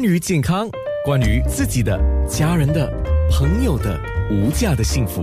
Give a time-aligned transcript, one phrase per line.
[0.00, 0.66] 关于健康，
[1.04, 2.90] 关于自己的、家人的、
[3.30, 5.22] 朋友的无价的幸福，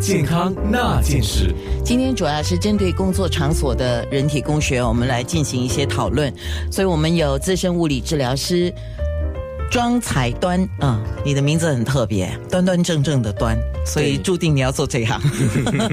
[0.00, 1.52] 健康那件事。
[1.84, 6.32] 今天主要是针对工作场所的人体工学，我们来进行一些讨论。
[6.70, 8.72] 所以我们有资深物理治疗师
[9.72, 13.56] 庄彩端啊、你的名字很特别，端端正正的端，
[13.86, 15.18] 所以注定你要做这一行。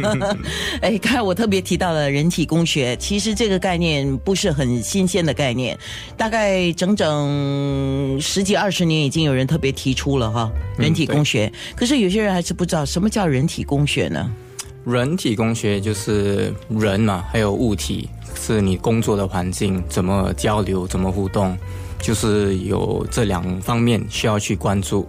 [0.83, 5.79] 哎，刚才我特别提到了人体工学，其实这个概念不是很新鲜的概念，
[6.18, 11.50] 大概整整十几二十年已经有人特别提出了哈，人体工学。
[11.73, 14.29] 可是有些人还是不知道什么叫人体工学呢？
[14.83, 21.57] 人体工学就是人嘛，还有物体，是你工作的环境，怎么交流，怎么互动，
[22.01, 25.07] 就是有这两方面需要去关注。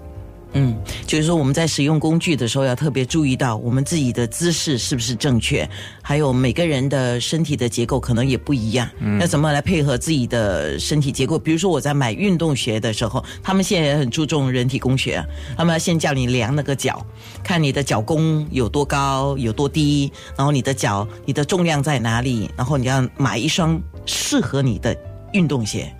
[0.53, 0.77] 嗯，
[1.07, 5.65] 就是说我们在使用工具的时候要特别注意到我们自己的姿势是不是正确，
[6.03, 11.39] 还有每个人的身体的结构可能也不一样，嗯要怎么来配合自己的身体结构？
[11.39, 17.07] 比如说我在买运动鞋的时候，他们现在也很注重人体工学啊，他们要先叫你量那个脚，
[17.45, 24.97] 看你的脚弓有多高有多低，然后你的脚你的重量在哪里，然后你要买一双适合你的
[25.33, 25.95] 运动鞋。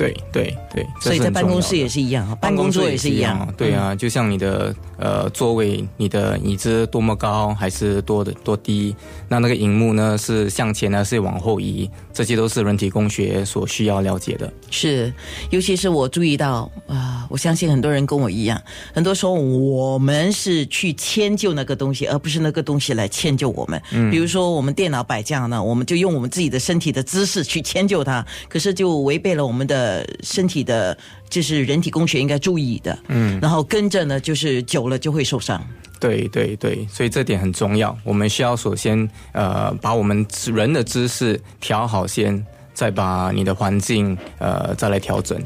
[0.00, 3.48] 对对对，所以在办公室也是是一样啊，办公桌也是一样啊。
[3.56, 8.94] 对啊，就像你的呃座位，你的椅子多么高还是多的多低，
[9.28, 14.50] 那那个荧幕呢是向前呢是往后移，这些都是人体工学所需要了解的。
[14.70, 15.12] 是，
[15.50, 18.60] 尤其是我注意到啊、我相信很多人跟我一样，
[18.92, 23.80] 很多时候我们是去迁就那个东西，而不是那个东西来迁就我们。
[24.10, 30.98] 比如说我们电脑摆这样呢，我们就用我们自己的身体的姿势去迁就它，可是就违背了我们的身体的，
[31.30, 32.98] 就是人体工学应该注意的。
[33.06, 35.64] 嗯，然后跟着呢，就是久了就会受伤。
[36.00, 37.96] 对对对，所以这点很重要。
[38.04, 45.38] 我们需要首先呃把我们人的姿势调好先，再把你的环境呃再来调整。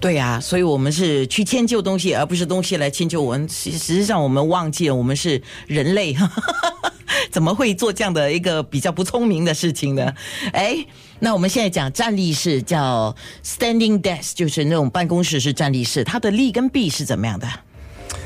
[0.00, 3.48] 对啊，所以我们是去迁就东西，而不是东西来迁就我们。
[3.48, 6.16] 实实际上，我们忘记了我们是人类，
[7.30, 10.12] 怎么会做这样的一个比较不聪明的事情呢？
[10.52, 10.84] 哎，
[11.20, 17.46] 那我们现在讲站立式，叫 standing desk，就是那种办公室是站立式，它的利跟弊是怎么样的？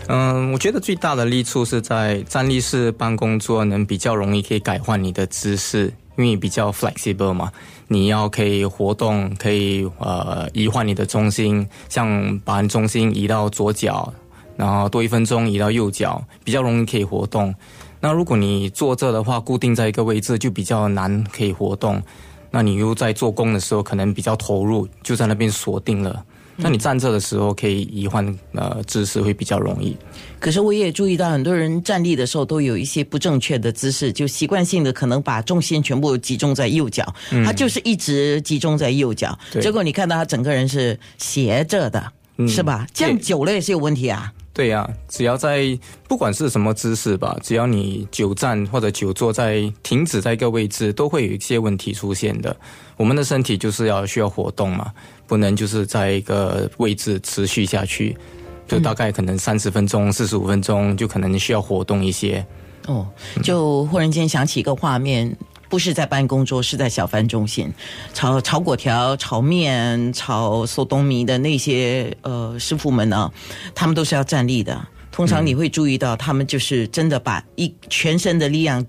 [0.09, 7.51] 嗯，我觉得最大的利处是在站立式办公桌能比较容易可以改换你的姿势，因为比较 flexible 嘛，
[7.89, 14.13] 你要可以活动，可以呃移换你的中心，像把你中心移到左脚，
[14.57, 17.55] 然后多一分钟移到右脚，比较容易可以活动。
[18.01, 22.03] 那如果你坐这的话，固定在一个位置就比较难可以活动。
[22.51, 26.25] 那你又在做工的时候可能比较投入，就在那边锁定了。
[26.63, 29.97] 那你站着的时候可以移换呃姿势会比较容易。
[30.39, 42.13] 可是我也注意到，很多人站立的时候都有一些不正确的姿势，就习惯性的可能把重心全部集中在右脚，他就是一直集中在右脚，对结果你看到他整个人是斜着的，
[42.49, 42.87] 是吧？
[42.95, 44.33] 这样久了也是有问题啊。
[44.53, 45.79] 对呀、只要在
[46.09, 52.55] 不管是什么姿势吧，只要你久站或者久坐在停止在一个位置，都会有一些问题出现的。
[52.97, 54.93] 我们的身体就是要需要活动嘛，
[55.27, 58.17] 不能就是在一个位置持续下去，
[58.67, 62.45] 就大概可能三十分钟、四十五分钟，就可能需要活动一些。
[62.87, 63.07] 哦，
[63.43, 65.35] 就忽然间想起一个画面。
[65.71, 67.73] 不是在办公桌，是在小贩中心
[68.13, 73.33] 炒炒果条、炒面、炒寿东米的那些呃师傅们呢，
[73.75, 74.87] 他们都是要站立的。
[75.13, 78.85] 通常你会注意到，他们就是真的把一全身的力量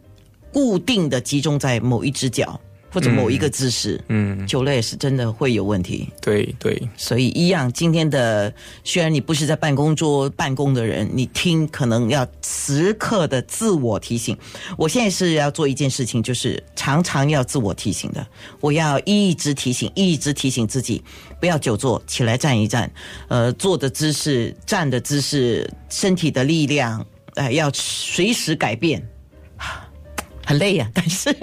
[0.52, 2.60] 固定的集中在某一只脚
[2.92, 6.10] 或者某一个姿势，嗯，久了也是真的会有问题。
[6.22, 8.54] 对对，所以一样，今天的
[8.84, 14.38] 虽然你不是在办公桌办公的人，你听可能要时刻的自我提醒。
[14.78, 18.28] 我现在是要做一件事情，就是常常要自我提醒的。
[18.60, 21.02] 我要一直提醒，一直提醒自己，
[21.40, 22.92] 不要久坐，起来站一站。
[23.30, 29.02] 呃，坐的姿势、站的姿势、身体的力量，呃，要随时改变。
[30.46, 31.34] 很累呀、 但是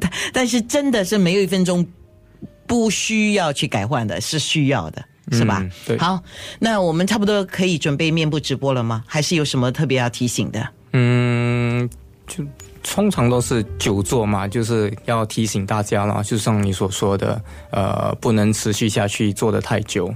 [0.00, 1.86] 但 但是真的是没有一分钟
[2.66, 5.58] 不需要去改换的，是需要的，是吧？
[5.62, 6.22] 嗯对好，
[6.58, 9.04] 那我们差不多可以准备面部直播了吗？
[9.06, 10.68] 还是有什么特别要提醒的？
[10.92, 11.88] 嗯，
[12.26, 12.44] 就
[12.82, 20.14] 通常都是久坐嘛，就是要提醒大家啦，就像你所说的，呃，不能持续下去坐得太久。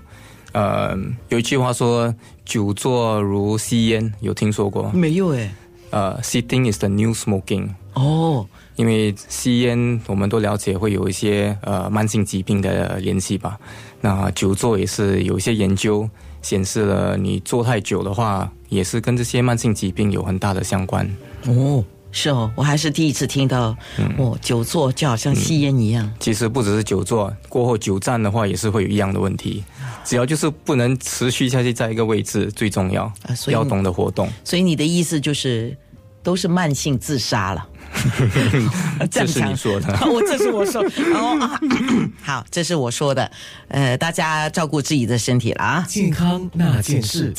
[0.53, 0.97] 呃，
[1.29, 2.15] 有一句话说
[2.45, 4.91] “久坐如吸烟”，有听说过？
[4.93, 5.51] 没有哎。
[5.91, 7.69] 呃，“sitting is the new smoking”。
[7.95, 8.47] 哦，
[8.77, 13.59] 因为吸烟，我们都了解会有一些呃慢性疾病的联系吧。
[14.01, 16.09] 那久坐也是有一些研究
[16.41, 21.09] 显示了，你坐太久的话，也是跟这些慢性疾病有很大的相关。
[21.47, 21.83] 哦，
[22.19, 23.77] 是哦，我还是第一次听到，
[24.19, 26.11] 哦，久坐就好像吸烟一样。
[26.19, 29.63] 其实不只是久坐，过后久站的话也是会有一样的问题。
[30.05, 34.29] 只要就是不能持续下去在一个位置，最重要啊所以要懂得活动。
[34.43, 35.77] 所以你的意思就是，
[36.23, 37.69] 都是慢性自杀了。
[39.11, 40.83] 这是你说的我 这是我说
[41.15, 41.61] 哦啊，
[42.23, 43.31] 好，这是我说的。
[43.69, 45.87] 呃，大家照顾自己的身体了啊。
[45.89, 47.33] 健康那件事。